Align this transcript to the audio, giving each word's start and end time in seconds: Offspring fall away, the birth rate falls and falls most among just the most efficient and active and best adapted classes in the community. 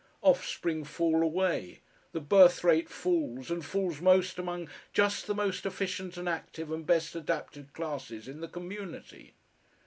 Offspring 0.23 0.83
fall 0.83 1.21
away, 1.21 1.81
the 2.11 2.19
birth 2.19 2.63
rate 2.63 2.89
falls 2.89 3.51
and 3.51 3.63
falls 3.63 4.01
most 4.01 4.39
among 4.39 4.67
just 4.93 5.27
the 5.27 5.35
most 5.35 5.63
efficient 5.63 6.17
and 6.17 6.27
active 6.27 6.71
and 6.71 6.87
best 6.87 7.15
adapted 7.15 7.71
classes 7.73 8.27
in 8.27 8.41
the 8.41 8.47
community. 8.47 9.35